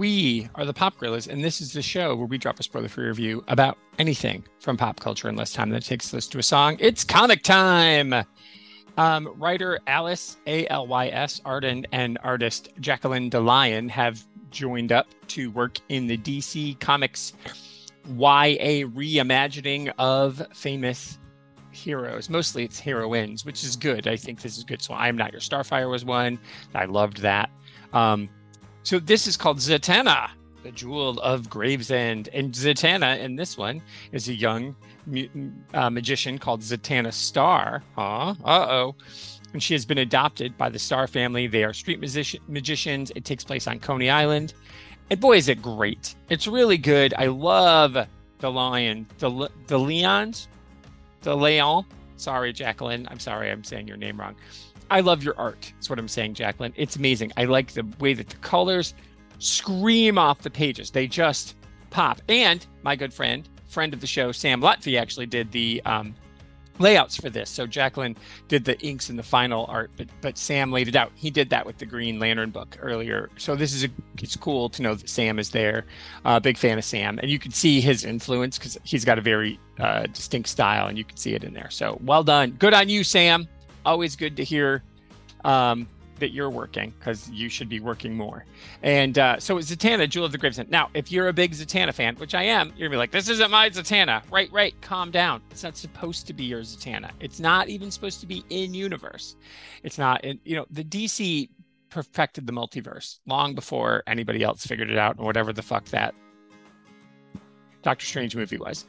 We 0.00 0.48
are 0.54 0.64
the 0.64 0.72
Pop 0.72 0.96
Gorillas, 0.96 1.26
and 1.26 1.44
this 1.44 1.60
is 1.60 1.74
the 1.74 1.82
show 1.82 2.16
where 2.16 2.24
we 2.24 2.38
drop 2.38 2.58
a 2.58 2.62
spoiler 2.62 2.88
free 2.88 3.06
review 3.06 3.44
about 3.48 3.76
anything 3.98 4.42
from 4.58 4.78
pop 4.78 4.98
culture 4.98 5.28
in 5.28 5.36
less 5.36 5.52
time 5.52 5.68
than 5.68 5.76
it 5.76 5.84
takes 5.84 6.14
us 6.14 6.26
to 6.28 6.38
a 6.38 6.42
song. 6.42 6.78
It's 6.80 7.04
comic 7.04 7.42
time! 7.42 8.14
Um, 8.96 9.30
writer 9.36 9.78
Alys, 9.86 10.38
A 10.46 10.66
L 10.68 10.86
Y 10.86 11.08
S, 11.08 11.42
Arden, 11.44 11.86
and 11.92 12.16
artist 12.24 12.70
Jacqueline 12.80 13.28
DeLion 13.28 13.90
have 13.90 14.24
joined 14.50 14.90
up 14.90 15.06
to 15.28 15.50
work 15.50 15.76
in 15.90 16.06
the 16.06 16.16
DC 16.16 16.80
Comics 16.80 17.34
YA 18.06 18.86
reimagining 18.88 19.92
of 19.98 20.40
famous 20.54 21.18
heroes. 21.72 22.30
Mostly 22.30 22.64
it's 22.64 22.80
heroines, 22.80 23.44
which 23.44 23.62
is 23.64 23.76
good. 23.76 24.06
I 24.06 24.16
think 24.16 24.40
this 24.40 24.56
is 24.56 24.64
good. 24.64 24.80
So 24.80 24.94
I'm 24.94 25.18
Not 25.18 25.32
Your 25.32 25.42
Starfire 25.42 25.90
was 25.90 26.06
one. 26.06 26.38
I 26.74 26.86
loved 26.86 27.18
that. 27.18 27.50
Um, 27.92 28.30
so 28.82 28.98
this 28.98 29.26
is 29.26 29.36
called 29.36 29.58
Zatanna, 29.58 30.30
the 30.62 30.70
Jewel 30.72 31.20
of 31.20 31.48
Gravesend. 31.48 32.28
And 32.32 32.52
Zatanna 32.52 33.18
in 33.18 33.36
this 33.36 33.56
one 33.56 33.82
is 34.12 34.28
a 34.28 34.34
young 34.34 34.74
uh, 35.74 35.90
magician 35.90 36.38
called 36.38 36.60
Zatanna 36.60 37.12
Star. 37.12 37.82
Huh? 37.96 38.34
Uh-oh. 38.44 38.94
And 39.52 39.62
she 39.62 39.74
has 39.74 39.84
been 39.84 39.98
adopted 39.98 40.56
by 40.56 40.68
the 40.68 40.78
Star 40.78 41.06
family. 41.06 41.46
They 41.46 41.64
are 41.64 41.72
street 41.72 41.98
musician- 42.00 42.42
magicians. 42.48 43.10
It 43.16 43.24
takes 43.24 43.44
place 43.44 43.66
on 43.66 43.80
Coney 43.80 44.08
Island. 44.10 44.54
And 45.10 45.20
boy, 45.20 45.36
is 45.38 45.48
it 45.48 45.60
great. 45.60 46.14
It's 46.28 46.46
really 46.46 46.78
good. 46.78 47.14
I 47.18 47.26
love 47.26 47.96
the 48.38 48.50
lion, 48.50 49.06
the, 49.18 49.50
the 49.66 49.78
Leons, 49.78 50.46
the 51.22 51.36
Leon. 51.36 51.84
Sorry, 52.20 52.52
Jacqueline. 52.52 53.08
I'm 53.10 53.18
sorry 53.18 53.50
I'm 53.50 53.64
saying 53.64 53.88
your 53.88 53.96
name 53.96 54.20
wrong. 54.20 54.36
I 54.90 55.00
love 55.00 55.22
your 55.22 55.38
art. 55.38 55.72
That's 55.74 55.88
what 55.88 55.98
I'm 55.98 56.08
saying, 56.08 56.34
Jacqueline. 56.34 56.74
It's 56.76 56.96
amazing. 56.96 57.32
I 57.36 57.44
like 57.44 57.72
the 57.72 57.86
way 57.98 58.12
that 58.14 58.28
the 58.28 58.36
colors 58.36 58.92
scream 59.38 60.18
off 60.18 60.42
the 60.42 60.50
pages. 60.50 60.90
They 60.90 61.06
just 61.06 61.56
pop. 61.90 62.20
And 62.28 62.66
my 62.82 62.94
good 62.96 63.14
friend, 63.14 63.48
friend 63.68 63.94
of 63.94 64.00
the 64.00 64.06
show, 64.06 64.32
Sam 64.32 64.60
Lutfi, 64.60 65.00
actually 65.00 65.26
did 65.26 65.50
the 65.52 65.80
um, 65.86 66.14
layouts 66.80 67.16
for 67.16 67.30
this. 67.30 67.48
So 67.48 67.66
Jacqueline 67.66 68.16
did 68.48 68.64
the 68.64 68.78
inks 68.80 69.10
and 69.10 69.18
the 69.18 69.22
final 69.22 69.66
art, 69.66 69.90
but 69.96 70.08
but 70.20 70.36
Sam 70.36 70.72
laid 70.72 70.88
it 70.88 70.96
out. 70.96 71.12
He 71.14 71.30
did 71.30 71.50
that 71.50 71.64
with 71.64 71.78
the 71.78 71.86
Green 71.86 72.18
Lantern 72.18 72.50
book 72.50 72.76
earlier. 72.80 73.30
So 73.36 73.54
this 73.54 73.72
is 73.72 73.84
a, 73.84 73.88
it's 74.18 74.36
cool 74.36 74.68
to 74.70 74.82
know 74.82 74.94
that 74.94 75.08
Sam 75.08 75.38
is 75.38 75.50
there. 75.50 75.84
Uh, 76.24 76.40
big 76.40 76.58
fan 76.58 76.78
of 76.78 76.84
Sam, 76.84 77.18
and 77.18 77.30
you 77.30 77.38
can 77.38 77.52
see 77.52 77.80
his 77.80 78.04
influence 78.04 78.58
because 78.58 78.78
he's 78.82 79.04
got 79.04 79.18
a 79.18 79.22
very 79.22 79.60
uh, 79.78 80.06
distinct 80.06 80.48
style, 80.48 80.88
and 80.88 80.98
you 80.98 81.04
can 81.04 81.16
see 81.16 81.34
it 81.34 81.44
in 81.44 81.54
there. 81.54 81.70
So 81.70 81.98
well 82.02 82.24
done, 82.24 82.52
good 82.58 82.74
on 82.74 82.88
you, 82.88 83.04
Sam 83.04 83.48
always 83.84 84.16
good 84.16 84.36
to 84.36 84.44
hear 84.44 84.82
um, 85.44 85.88
that 86.20 86.32
you're 86.32 86.50
working 86.50 86.92
because 86.98 87.28
you 87.30 87.48
should 87.48 87.68
be 87.68 87.80
working 87.80 88.16
more. 88.16 88.44
And 88.82 89.18
uh, 89.18 89.38
so 89.38 89.56
Zatanna, 89.56 90.08
Jewel 90.08 90.26
of 90.26 90.32
the 90.32 90.38
Gravesend. 90.38 90.70
Now, 90.70 90.90
if 90.94 91.10
you're 91.10 91.28
a 91.28 91.32
big 91.32 91.52
Zatanna 91.52 91.92
fan, 91.92 92.16
which 92.16 92.34
I 92.34 92.44
am, 92.44 92.68
you're 92.76 92.88
gonna 92.88 92.94
be 92.94 92.98
like, 92.98 93.10
"This 93.10 93.28
isn't 93.28 93.50
my 93.50 93.68
Zatanna." 93.70 94.22
Right, 94.30 94.50
right. 94.52 94.74
Calm 94.80 95.10
down. 95.10 95.42
It's 95.50 95.62
not 95.62 95.76
supposed 95.76 96.26
to 96.28 96.32
be 96.32 96.44
your 96.44 96.60
Zatanna. 96.60 97.10
It's 97.20 97.40
not 97.40 97.68
even 97.68 97.90
supposed 97.90 98.20
to 98.20 98.26
be 98.26 98.44
in 98.50 98.74
universe. 98.74 99.36
It's 99.82 99.98
not. 99.98 100.24
In, 100.24 100.38
you 100.44 100.56
know, 100.56 100.66
the 100.70 100.84
DC 100.84 101.48
perfected 101.90 102.46
the 102.46 102.52
multiverse 102.52 103.18
long 103.26 103.54
before 103.54 104.02
anybody 104.06 104.42
else 104.42 104.64
figured 104.66 104.90
it 104.90 104.98
out, 104.98 105.16
or 105.18 105.24
whatever 105.24 105.52
the 105.52 105.62
fuck 105.62 105.84
that 105.86 106.14
Doctor 107.82 108.06
Strange 108.06 108.36
movie 108.36 108.58
was. 108.58 108.86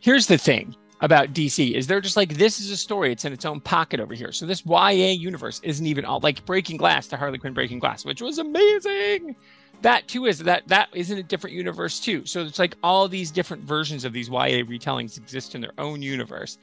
Here's 0.00 0.26
the 0.26 0.38
thing 0.38 0.76
about 1.00 1.32
DC 1.32 1.74
is 1.74 1.86
they're 1.86 2.00
just 2.00 2.16
like 2.16 2.34
this 2.34 2.60
is 2.60 2.70
a 2.70 2.76
story. 2.76 3.12
It's 3.12 3.24
in 3.24 3.32
its 3.32 3.44
own 3.44 3.60
pocket 3.60 4.00
over 4.00 4.14
here. 4.14 4.32
So 4.32 4.46
this 4.46 4.64
YA 4.66 4.90
universe 4.90 5.60
isn't 5.62 5.86
even 5.86 6.04
all 6.04 6.20
like 6.20 6.44
Breaking 6.44 6.76
Glass 6.76 7.06
to 7.08 7.16
Harley 7.16 7.38
Quinn 7.38 7.54
Breaking 7.54 7.78
Glass, 7.78 8.04
which 8.04 8.20
was 8.20 8.38
amazing. 8.38 9.36
That 9.82 10.08
too 10.08 10.26
is 10.26 10.40
that 10.40 10.66
that 10.66 10.88
isn't 10.92 11.16
a 11.16 11.22
different 11.22 11.54
universe 11.54 12.00
too. 12.00 12.26
So 12.26 12.42
it's 12.42 12.58
like 12.58 12.74
all 12.82 13.06
these 13.06 13.30
different 13.30 13.62
versions 13.62 14.04
of 14.04 14.12
these 14.12 14.28
YA 14.28 14.64
retellings 14.64 15.16
exist 15.16 15.54
in 15.54 15.60
their 15.60 15.72
own 15.78 16.02
universe. 16.02 16.58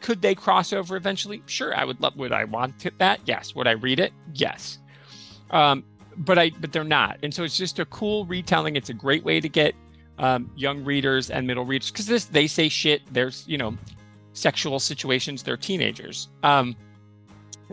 Could 0.00 0.22
they 0.22 0.34
cross 0.34 0.72
over 0.72 0.96
eventually? 0.96 1.42
Sure, 1.46 1.76
I 1.76 1.84
would 1.84 2.00
love. 2.00 2.16
Would 2.16 2.32
I 2.32 2.44
want 2.44 2.86
that? 2.98 3.20
Yes. 3.26 3.54
Would 3.54 3.66
I 3.66 3.72
read 3.72 4.00
it? 4.00 4.12
Yes. 4.34 4.78
Um, 5.50 5.84
but 6.18 6.38
I 6.38 6.50
but 6.60 6.72
they're 6.72 6.84
not, 6.84 7.18
and 7.22 7.34
so 7.34 7.42
it's 7.42 7.56
just 7.56 7.78
a 7.78 7.84
cool 7.86 8.24
retelling. 8.26 8.76
It's 8.76 8.90
a 8.90 8.94
great 8.94 9.24
way 9.24 9.40
to 9.40 9.48
get 9.48 9.74
um, 10.18 10.50
young 10.56 10.84
readers 10.84 11.30
and 11.30 11.46
middle 11.46 11.64
readers 11.64 11.90
because 11.90 12.06
this 12.06 12.26
they 12.26 12.46
say 12.46 12.68
shit. 12.68 13.02
There's 13.12 13.46
you 13.46 13.58
know 13.58 13.76
sexual 14.32 14.80
situations. 14.80 15.42
They're 15.42 15.56
teenagers 15.56 16.28
um, 16.42 16.76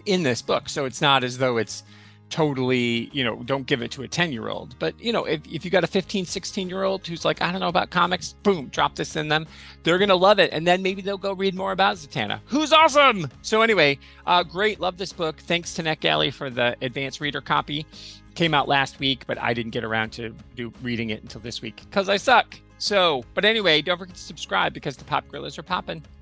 in 0.06 0.24
this 0.24 0.42
book, 0.42 0.70
so 0.70 0.86
it's 0.86 1.02
not 1.02 1.24
as 1.24 1.38
though 1.38 1.58
it's 1.58 1.84
totally 2.32 3.10
you 3.12 3.24
know 3.24 3.36
don't 3.44 3.68
give 3.68 3.82
it 3.82 3.92
to 3.92 4.04
a 4.04 4.08
10 4.08 4.32
year 4.32 4.48
old 4.48 4.74
but 4.80 4.98
you 5.00 5.12
know 5.12 5.26
if, 5.26 5.42
if 5.52 5.66
you 5.66 5.70
got 5.70 5.84
a 5.84 5.88
15 5.88 6.26
16 6.26 6.70
year 6.70 6.84
old 6.84 7.06
who's 7.06 7.26
like 7.26 7.42
i 7.42 7.52
don't 7.52 7.60
know 7.60 7.68
about 7.68 7.90
comics 7.90 8.34
boom 8.42 8.68
drop 8.70 8.96
this 8.96 9.18
in 9.18 9.28
them 9.28 9.46
they're 9.84 9.98
gonna 9.98 10.16
love 10.16 10.40
it 10.40 10.50
and 10.54 10.66
then 10.66 10.82
maybe 10.82 11.02
they'll 11.02 11.18
go 11.18 11.34
read 11.34 11.54
more 11.54 11.74
about 11.74 11.98
zatanna 11.98 12.40
who's 12.46 12.72
awesome 12.72 13.30
so 13.42 13.62
anyway 13.62 14.00
uh, 14.28 14.42
great 14.42 14.80
love 14.80 14.98
this 14.98 15.12
book 15.12 15.36
thanks 15.42 15.74
to 15.74 15.84
netgalley 15.84 16.34
for 16.34 16.50
the 16.50 16.76
advanced 16.82 17.20
reader 17.20 17.42
copy 17.42 17.86
came 18.36 18.54
out 18.54 18.68
last 18.68 19.00
week, 19.00 19.26
but 19.28 19.38
I 19.40 19.54
didn't 19.54 19.72
get 19.72 19.84
around 19.84 20.12
to 20.14 20.34
do 20.56 20.72
reading 20.82 21.10
it 21.10 21.22
until 21.22 21.42
this 21.42 21.62
week 21.62 21.82
because 21.90 22.10
I 22.10 22.18
suck. 22.18 22.56
So, 22.78 23.24
but 23.34 23.46
anyway, 23.46 23.82
don't 23.82 23.98
forget 23.98 24.16
to 24.16 24.22
subscribe 24.22 24.74
because 24.74 24.98
the 24.98 25.04
pop 25.04 25.28
gorillas 25.28 25.58
are 25.60 25.64
popping. 25.64 26.04